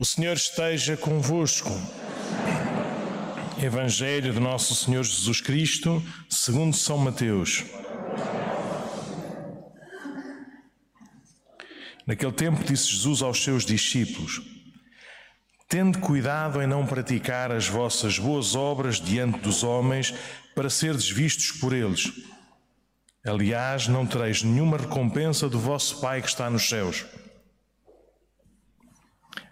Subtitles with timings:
[0.00, 1.68] O Senhor esteja convosco.
[3.62, 7.66] Evangelho de Nosso Senhor Jesus Cristo, segundo São Mateus.
[12.06, 14.40] Naquele tempo disse Jesus aos seus discípulos:
[15.68, 20.14] Tende cuidado em não praticar as vossas boas obras diante dos homens
[20.54, 22.10] para serdes vistos por eles.
[23.22, 27.04] Aliás, não tereis nenhuma recompensa do vosso Pai que está nos céus.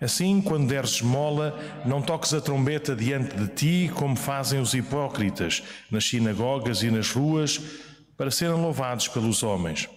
[0.00, 5.62] Assim, quando deres esmola, não toques a trombeta diante de ti, como fazem os hipócritas
[5.90, 7.60] nas sinagogas e nas ruas,
[8.16, 9.88] para serem louvados pelos homens.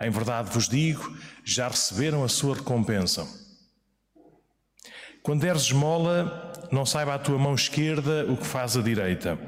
[0.00, 3.26] Em verdade vos digo, já receberam a sua recompensa.
[5.22, 9.38] Quando deres esmola, não saiba a tua mão esquerda o que faz a direita,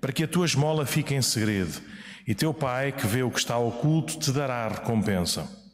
[0.00, 1.80] para que a tua esmola fique em segredo,
[2.26, 5.65] e teu Pai, que vê o que está oculto, te dará a recompensa.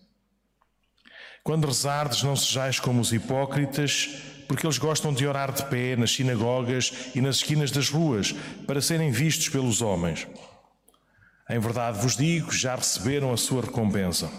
[1.45, 4.09] Quando rezardes, não sejais como os hipócritas,
[4.47, 8.33] porque eles gostam de orar de pé nas sinagogas e nas esquinas das ruas,
[8.67, 10.27] para serem vistos pelos homens.
[11.51, 14.31] Em verdade vos digo, já receberam a sua recompensa.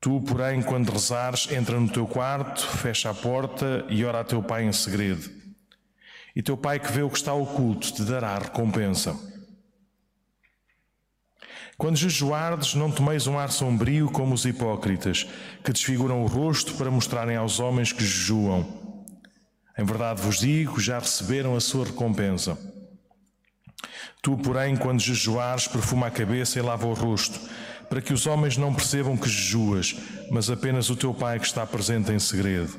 [0.00, 4.40] Tu, porém, quando rezares, entra no teu quarto, fecha a porta e ora a teu
[4.40, 5.28] pai em segredo.
[6.36, 9.16] E teu pai que vê o que está oculto te dará a recompensa.
[11.78, 15.28] Quando jejuardes, não tomeis um ar sombrio como os hipócritas,
[15.62, 18.66] que desfiguram o rosto para mostrarem aos homens que jejuam.
[19.78, 22.58] Em verdade vos digo, já receberam a sua recompensa.
[24.20, 27.38] Tu, porém, quando jejuares, perfuma a cabeça e lava o rosto,
[27.88, 29.94] para que os homens não percebam que jejuas,
[30.32, 32.76] mas apenas o teu Pai que está presente em segredo.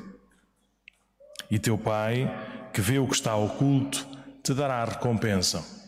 [1.50, 2.30] E teu Pai,
[2.70, 4.06] que vê o que está oculto,
[4.42, 5.79] te dará a recompensa.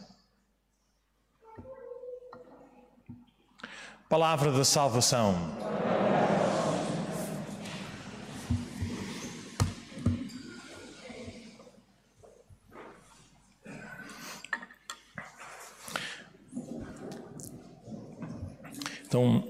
[4.13, 5.35] Palavra da salvação.
[19.07, 19.43] Então,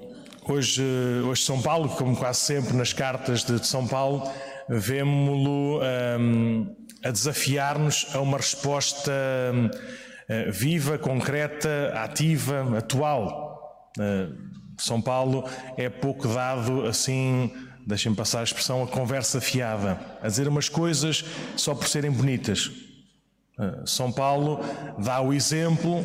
[0.49, 0.81] hoje,
[1.25, 4.31] hoje São Paulo, como quase sempre nas cartas de São Paulo,
[4.69, 5.81] vemos-lo
[6.21, 9.11] um, a desafiar-nos a uma resposta
[9.53, 13.91] um, viva, concreta, ativa, atual.
[13.99, 14.52] Uh,
[14.83, 17.53] são Paulo é pouco dado assim,
[17.87, 21.25] deixem passar a expressão, a conversa fiada, a dizer umas coisas
[21.57, 22.71] só por serem bonitas.
[23.57, 24.59] Ah, São Paulo
[24.99, 26.05] dá o exemplo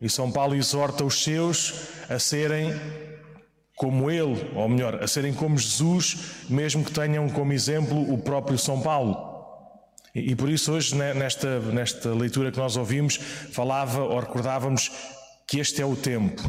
[0.00, 2.74] e São Paulo exorta os seus a serem
[3.74, 8.56] como ele, ou melhor, a serem como Jesus, mesmo que tenham como exemplo o próprio
[8.56, 9.36] São Paulo.
[10.14, 13.16] E, por isso, hoje, nesta, nesta leitura que nós ouvimos,
[13.52, 14.90] falava ou recordávamos
[15.46, 16.42] que este é o tempo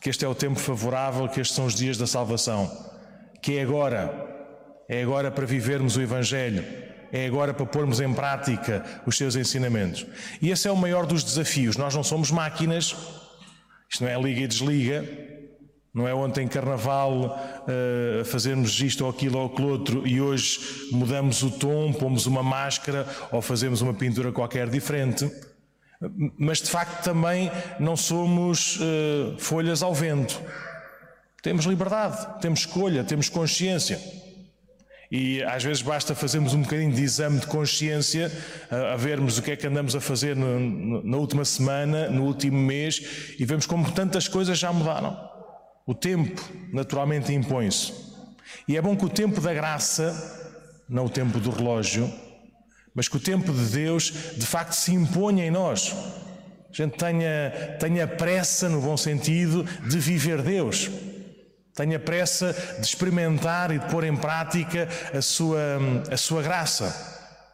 [0.00, 2.70] que este é o tempo favorável, que estes são os dias da salvação,
[3.42, 4.12] que é agora,
[4.88, 6.64] é agora para vivermos o Evangelho,
[7.12, 10.06] é agora para pormos em prática os seus ensinamentos.
[10.40, 11.76] E esse é o maior dos desafios.
[11.76, 12.96] Nós não somos máquinas,
[13.90, 15.04] isto não é liga e desliga,
[15.92, 17.36] não é ontem carnaval
[17.66, 22.44] uh, fazermos isto ou aquilo ou aquilo outro e hoje mudamos o tom, pomos uma
[22.44, 25.28] máscara ou fazemos uma pintura qualquer diferente.
[26.38, 30.40] Mas de facto também não somos uh, folhas ao vento.
[31.42, 34.00] Temos liberdade, temos escolha, temos consciência.
[35.10, 38.30] E às vezes basta fazermos um bocadinho de exame de consciência,
[38.70, 42.08] a, a vermos o que é que andamos a fazer no, no, na última semana,
[42.08, 45.18] no último mês, e vemos como tantas coisas já mudaram.
[45.84, 46.40] O tempo
[46.72, 47.92] naturalmente impõe-se.
[48.68, 50.14] E é bom que o tempo da graça,
[50.88, 52.10] não o tempo do relógio,
[52.94, 55.94] mas que o tempo de Deus de facto se imponha em nós.
[56.70, 60.88] A gente tenha, tenha pressa, no bom sentido, de viver Deus.
[61.74, 65.58] Tenha pressa de experimentar e de pôr em prática a sua,
[66.10, 66.94] a sua graça,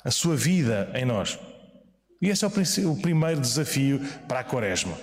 [0.04, 1.38] a sua vida em nós.
[2.20, 4.98] E esse é o, o primeiro desafio para a Quaresma.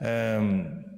[0.00, 0.93] Um,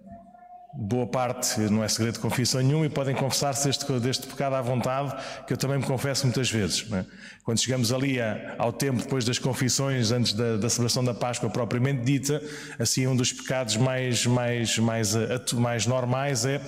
[0.78, 4.60] boa parte, não é segredo de confissão nenhum, e podem confessar-se deste, deste pecado à
[4.60, 5.14] vontade,
[5.46, 6.86] que eu também me confesso muitas vezes.
[6.92, 7.04] É?
[7.42, 11.48] Quando chegamos ali a, ao tempo depois das confissões, antes da, da, celebração da Páscoa
[11.48, 12.42] propriamente dita,
[12.78, 15.14] assim um dos pecados mais, mais, mais,
[15.54, 16.60] mais normais é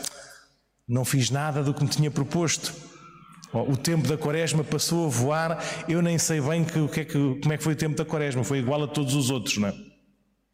[0.89, 2.73] não fiz nada do que me tinha proposto.
[3.53, 7.41] O tempo da quaresma passou a voar, eu nem sei bem que, que é que,
[7.43, 9.69] como é que foi o tempo da quaresma, foi igual a todos os outros, não
[9.69, 9.88] é?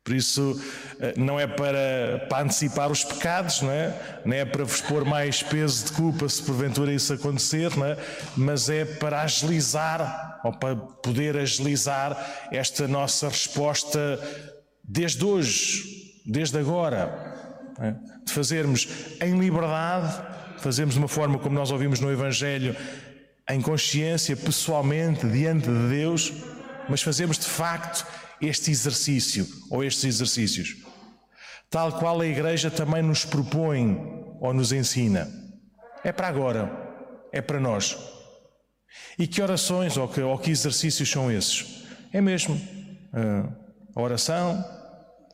[0.05, 0.61] Por isso,
[1.01, 4.21] eh, não é para, para antecipar os pecados, não é?
[4.23, 7.97] não é para vos pôr mais peso de culpa se porventura isso acontecer, não é?
[8.37, 14.21] mas é para agilizar, ou para poder agilizar esta nossa resposta
[14.87, 17.33] desde hoje, desde agora.
[17.81, 17.95] É?
[18.27, 18.87] De fazermos
[19.23, 20.23] em liberdade,
[20.59, 22.77] fazermos de uma forma como nós ouvimos no Evangelho,
[23.49, 26.31] em consciência, pessoalmente, diante de Deus,
[26.91, 28.07] mas fazemos de facto
[28.47, 30.77] este exercício ou estes exercícios,
[31.71, 33.99] tal qual a Igreja também nos propõe
[34.41, 35.29] ou nos ensina.
[36.03, 36.71] É para agora,
[37.33, 37.97] é para nós.
[39.19, 41.85] E que orações ou que, ou que exercícios são esses?
[42.13, 42.61] É mesmo
[43.13, 43.49] ah,
[43.95, 44.65] a oração,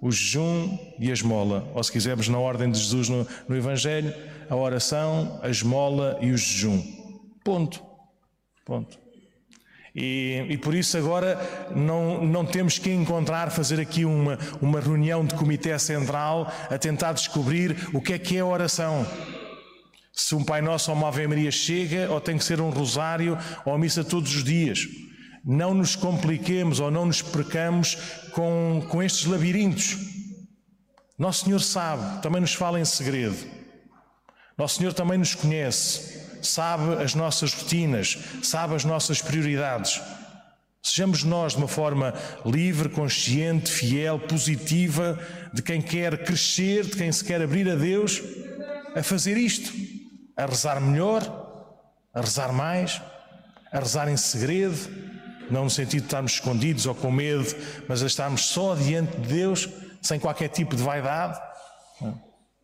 [0.01, 4.15] o jejum e a esmola, ou se quisermos na ordem de Jesus no, no Evangelho,
[4.49, 6.83] a oração, a esmola e o jejum.
[7.45, 7.85] Ponto.
[8.65, 8.99] Ponto.
[9.94, 15.25] E, e, por isso agora não, não temos que encontrar, fazer aqui uma, uma reunião
[15.25, 19.04] de comitê central a tentar descobrir o que é que é a oração.
[20.12, 23.37] Se um Pai Nosso ou uma Ave Maria chega, ou tem que ser um rosário
[23.64, 24.87] ou missa todos os dias.
[25.44, 27.96] Não nos compliquemos ou não nos percamos
[28.32, 29.96] com, com estes labirintos.
[31.19, 33.38] Nosso Senhor sabe, também nos fala em segredo.
[34.56, 40.00] Nosso Senhor também nos conhece sabe as nossas rotinas, sabe as nossas prioridades.
[40.82, 42.14] Sejamos nós de uma forma
[42.44, 45.19] livre, consciente, fiel, positiva,
[45.52, 48.22] de quem quer crescer, de quem se quer abrir a Deus,
[48.96, 49.72] a fazer isto,
[50.37, 51.22] a rezar melhor,
[52.14, 53.00] a rezar mais,
[53.70, 54.78] a rezar em segredo,
[55.50, 57.46] não no sentido de estarmos escondidos ou com medo,
[57.87, 59.69] mas a estarmos só diante de Deus,
[60.00, 61.38] sem qualquer tipo de vaidade.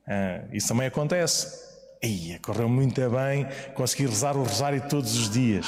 [0.08, 1.65] Ah, isso também acontece.
[2.06, 5.66] Ia, correu muito bem, consegui rezar o rosário todos os dias.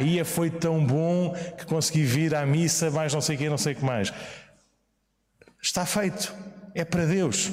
[0.00, 3.58] Ia, foi tão bom que consegui vir à missa, mais não sei o que, não
[3.58, 4.12] sei o que mais.
[5.60, 6.34] Está feito,
[6.74, 7.50] é para Deus.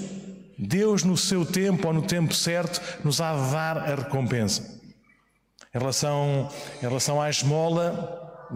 [0.58, 4.80] Deus, no seu tempo ou no tempo certo, nos há de dar a recompensa.
[5.74, 6.50] Em relação,
[6.82, 8.48] em relação à esmola,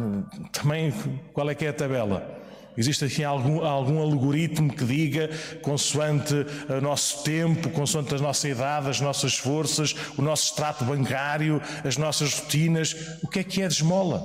[0.54, 0.94] também
[1.34, 2.39] qual é que é a tabela?
[2.80, 5.30] Existe aqui algum, algum algoritmo que diga,
[5.62, 11.62] consoante o nosso tempo, consoante a nossa idade, as nossas forças, o nosso extrato bancário,
[11.84, 14.24] as nossas rotinas, o que é que é de esmola?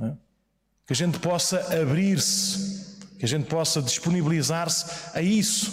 [0.00, 0.12] É?
[0.86, 5.72] Que a gente possa abrir-se, que a gente possa disponibilizar-se a isso.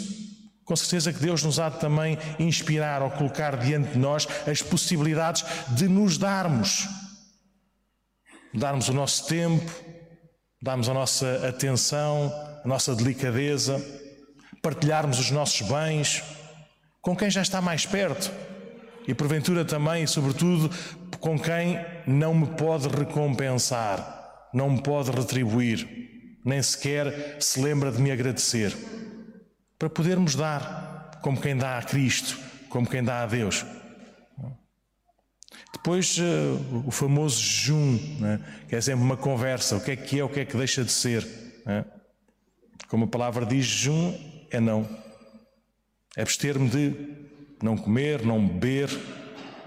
[0.65, 4.59] Com certeza que Deus nos há de também inspirar ou colocar diante de nós as
[4.59, 5.45] possibilidades
[5.75, 6.87] de nos darmos,
[8.51, 9.92] darmos o nosso tempo,
[10.63, 12.33] darmos a nossa atenção,
[12.63, 13.85] a nossa delicadeza,
[14.61, 16.23] partilharmos os nossos bens
[17.01, 18.31] com quem já está mais perto
[19.05, 20.73] e porventura também e sobretudo
[21.19, 25.85] com quem não me pode recompensar, não me pode retribuir,
[26.45, 28.73] nem sequer se lembra de me agradecer,
[29.77, 32.39] para podermos dar como quem dá a Cristo,
[32.69, 33.65] como quem dá a Deus.
[35.73, 38.39] Depois, uh, o famoso jejum, né?
[38.69, 40.83] que é sempre uma conversa: o que é que é, o que é que deixa
[40.83, 41.27] de ser.
[41.65, 41.83] Né?
[42.87, 44.15] Como a palavra diz, jejum
[44.51, 44.87] é não.
[46.15, 46.95] É abster-me de
[47.61, 48.89] não comer, não beber,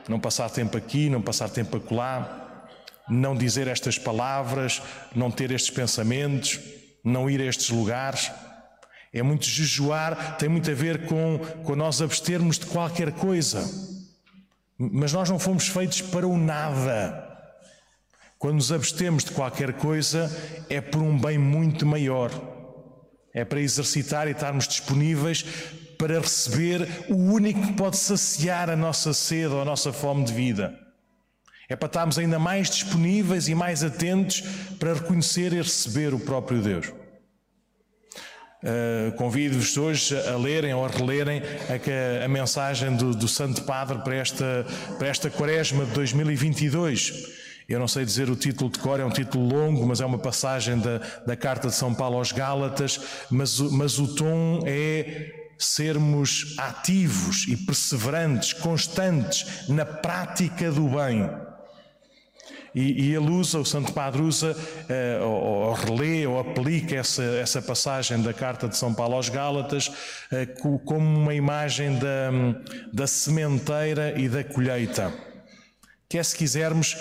[0.08, 2.68] não passar tempo aqui, não passar tempo acolá,
[3.08, 4.80] não dizer estas palavras,
[5.14, 6.60] não ter estes pensamentos,
[7.02, 8.30] não ir a estes lugares.
[9.12, 13.95] É muito jejuar, tem muito a ver com, com nós abstermos de qualquer coisa.
[14.78, 17.24] Mas nós não fomos feitos para o nada.
[18.38, 20.30] Quando nos abstemos de qualquer coisa,
[20.68, 22.30] é por um bem muito maior.
[23.32, 25.42] É para exercitar e estarmos disponíveis
[25.98, 30.32] para receber o único que pode saciar a nossa sede ou a nossa fome de
[30.32, 30.78] vida.
[31.68, 34.42] É para estarmos ainda mais disponíveis e mais atentos
[34.78, 36.92] para reconhecer e receber o próprio Deus.
[38.62, 43.98] Uh, Convido-vos hoje a lerem ou a relerem a, a mensagem do, do, Santo Padre
[43.98, 44.66] para esta,
[44.98, 47.44] para esta quaresma de 2022.
[47.68, 50.18] Eu não sei dizer o título de cor, é um título longo, mas é uma
[50.18, 56.54] passagem da, da Carta de São Paulo aos Gálatas, mas, mas o tom é sermos
[56.58, 61.28] ativos e perseverantes, constantes na prática do bem.
[62.76, 67.22] E, e ele usa, o Santo Padre usa, uh, ou, ou relê, ou aplica essa,
[67.22, 72.30] essa passagem da carta de São Paulo aos Gálatas uh, como uma imagem da,
[72.92, 75.10] da sementeira e da colheita.
[76.06, 76.98] Que é, se quisermos,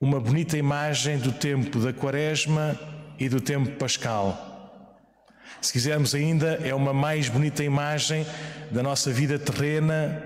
[0.00, 2.80] uma bonita imagem do tempo da Quaresma
[3.18, 4.46] e do tempo pascal.
[5.60, 8.24] Se quisermos ainda, é uma mais bonita imagem
[8.70, 10.22] da nossa vida terrena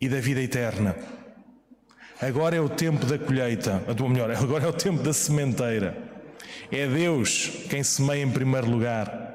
[0.00, 0.96] e da vida eterna.
[2.26, 5.94] Agora é o tempo da colheita, ou melhor, agora é o tempo da sementeira.
[6.72, 9.34] É Deus quem semeia em primeiro lugar.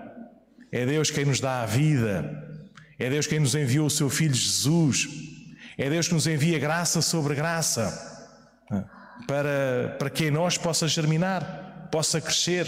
[0.72, 2.48] É Deus quem nos dá a vida.
[2.98, 5.08] É Deus quem nos enviou o seu Filho Jesus.
[5.78, 7.94] É Deus que nos envia graça sobre graça
[9.28, 12.68] para, para que em nós possa germinar, possa crescer.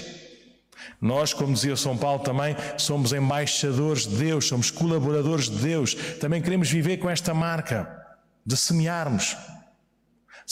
[1.01, 5.95] Nós, como dizia São Paulo também, somos embaixadores de Deus, somos colaboradores de Deus.
[6.19, 7.89] Também queremos viver com esta marca
[8.45, 9.35] de semearmos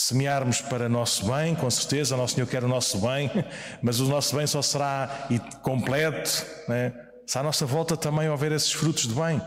[0.00, 3.30] Semearmos para nosso bem, com certeza, nosso Senhor quer o nosso bem,
[3.82, 5.28] mas o nosso bem só será
[5.62, 6.94] completo né?
[7.26, 9.42] se à nossa volta também houver esses frutos de bem.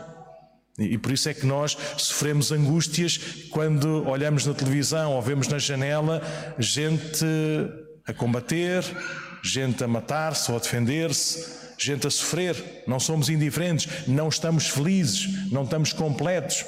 [0.78, 3.18] E por isso é que nós sofremos angústias
[3.50, 6.22] quando olhamos na televisão ou vemos na janela
[6.56, 7.26] gente
[8.06, 8.84] a combater,
[9.42, 12.84] gente a matar-se ou a defender-se, gente a sofrer.
[12.86, 16.64] Não somos indiferentes, não estamos felizes, não estamos completos.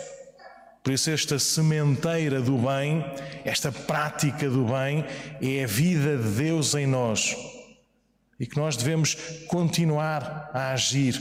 [0.86, 3.04] Por isso, esta sementeira do bem,
[3.44, 5.04] esta prática do bem,
[5.42, 7.36] é a vida de Deus em nós.
[8.38, 9.16] E que nós devemos
[9.48, 11.20] continuar a agir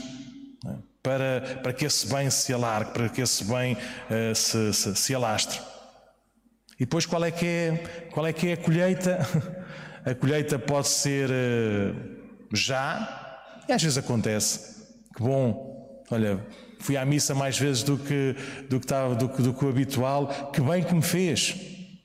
[0.64, 0.72] é?
[1.02, 5.12] para, para que esse bem se alargue, para que esse bem uh, se, se, se
[5.12, 5.58] alastre.
[6.78, 9.18] E depois, qual é que é, qual é, que é a colheita?
[10.06, 11.92] A colheita pode ser uh,
[12.52, 14.86] já, e às vezes acontece.
[15.16, 16.40] Que bom, olha,
[16.78, 18.36] fui à missa mais vezes do que,
[18.68, 21.54] do que, estava, do, do que o habitual, que bem que me fez.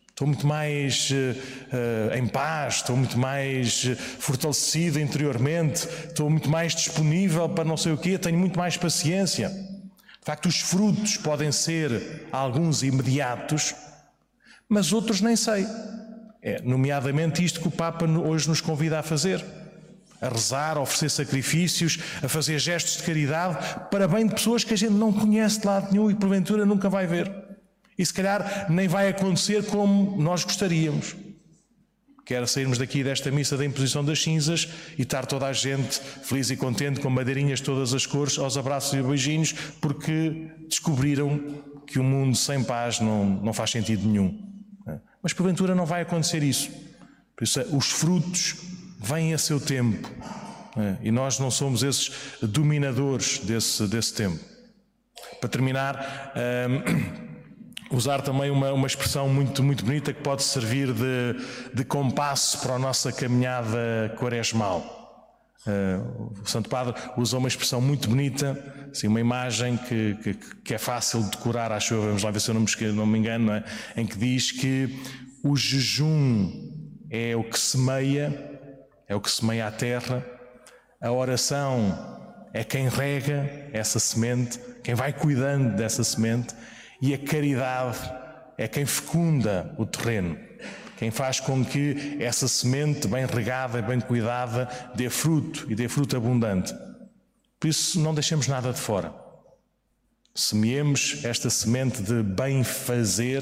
[0.10, 3.86] Estou muito mais uh, em paz, estou muito mais
[4.20, 9.50] fortalecido interiormente, estou muito mais disponível para não sei o quê, tenho muito mais paciência.
[9.50, 13.74] De facto, os frutos podem ser alguns imediatos,
[14.70, 15.66] mas outros nem sei.
[16.40, 19.44] É, nomeadamente isto que o Papa hoje nos convida a fazer.
[20.22, 23.58] A rezar, a oferecer sacrifícios, a fazer gestos de caridade
[23.90, 26.90] para bem de pessoas que a gente não conhece de lado nenhum e porventura nunca
[26.90, 27.32] vai ver.
[27.98, 31.16] E se calhar nem vai acontecer como nós gostaríamos.
[32.26, 36.50] Quer sairmos daqui desta missa da imposição das cinzas e estar toda a gente feliz
[36.50, 41.40] e contente, com madeirinhas de todas as cores, aos abraços e beijinhos, porque descobriram
[41.86, 44.40] que o mundo sem paz não, não faz sentido nenhum.
[45.22, 46.70] Mas porventura não vai acontecer isso.
[47.36, 48.56] Por isso, os frutos
[49.02, 50.10] vêm a seu tempo.
[50.78, 50.98] É?
[51.02, 54.40] E nós não somos esses dominadores desse, desse tempo.
[55.40, 56.34] Para terminar,
[57.92, 61.36] um, usar também uma, uma expressão muito, muito bonita que pode servir de,
[61.74, 65.00] de compasso para a nossa caminhada quaresmal.
[65.66, 68.58] Uh, o Santo Padre usa uma expressão muito bonita,
[68.92, 72.40] assim, uma imagem que, que, que, é fácil de decorar, acho eu, vamos lá ver
[72.40, 73.64] se eu não me, não me engano, não é?
[73.96, 75.00] em que diz que
[75.44, 76.52] o jejum
[77.12, 78.51] é o que semeia,
[79.12, 80.26] é o que semeia a terra,
[81.02, 82.18] a oração
[82.54, 86.56] é quem rega essa semente, quem vai cuidando dessa semente,
[87.02, 88.00] e a caridade
[88.58, 90.38] é quem fecunda o terreno
[90.96, 96.16] quem faz com que essa semente bem regada, bem cuidada, dê fruto e dê fruto
[96.16, 96.72] abundante.
[97.60, 99.12] Por isso, não deixemos nada de fora.
[100.36, 103.42] Semeemos esta semente de bem fazer,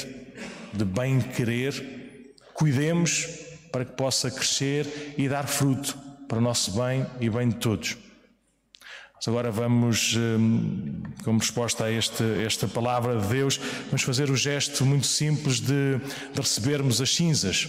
[0.72, 5.98] de bem querer, cuidemos para que possa crescer e dar fruto
[6.28, 7.98] para o nosso bem e bem de todos.
[9.20, 14.36] Mas agora vamos, hum, como resposta a este, esta palavra de Deus, vamos fazer o
[14.38, 15.98] gesto muito simples de,
[16.34, 17.66] de recebermos as cinzas.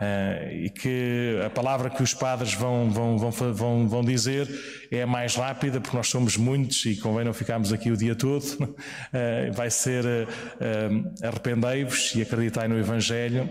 [0.00, 4.48] Uh, e que a palavra que os padres vão, vão, vão, vão, dizer
[4.90, 8.42] é mais rápida, porque nós somos muitos e convém não ficarmos aqui o dia todo.
[8.42, 13.48] Uh, vai ser uh, arrependei-vos e acreditai no Evangelho,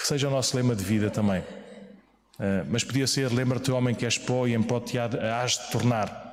[0.00, 1.40] que seja o nosso lema de vida também.
[1.40, 5.70] Uh, mas podia ser lembra-te, homem, que és pó e em pó te has de
[5.70, 6.30] tornar.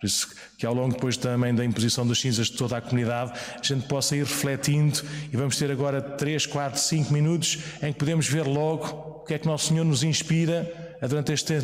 [0.00, 3.32] Por isso que ao longo depois também da imposição das cinzas de toda a comunidade,
[3.32, 5.00] a gente possa ir refletindo
[5.32, 9.34] e vamos ter agora 3, 4, 5 minutos em que podemos ver logo o que
[9.34, 11.60] é que Nosso Senhor nos inspira a durante este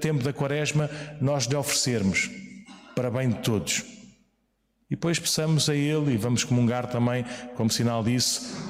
[0.00, 0.90] tempo da quaresma
[1.20, 2.28] nós lhe oferecermos
[2.96, 3.97] para bem de todos.
[4.90, 7.24] E depois peçamos a Ele e vamos comungar também,
[7.56, 8.68] como sinal disso,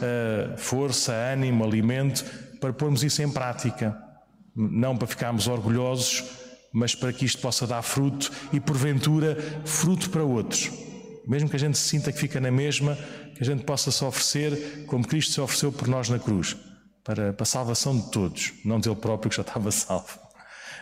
[0.57, 2.25] força, ânimo, alimento,
[2.61, 4.09] para pormos isso em prática
[4.59, 6.25] não para ficarmos orgulhosos,
[6.73, 10.71] mas para que isto possa dar fruto e, porventura, fruto para outros.
[11.27, 12.99] Mesmo que a gente se sinta que fica na mesma,
[13.35, 16.57] que a gente possa se oferecer como Cristo se ofereceu por nós na cruz,
[17.05, 20.19] para, para a salvação de todos, não dele próprio que já estava salvo.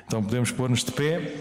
[0.06, 1.34] Então podemos pôr-nos de pé.